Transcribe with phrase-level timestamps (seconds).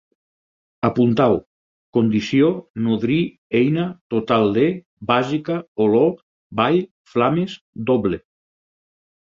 [0.87, 1.35] Apuntau:
[1.97, 2.49] condició,
[2.87, 3.19] nodrir,
[3.61, 3.85] eina,
[4.15, 4.65] total de,
[5.15, 5.61] bàsica,
[6.07, 6.11] olor,
[6.63, 7.61] vall, flames,
[7.93, 8.23] doble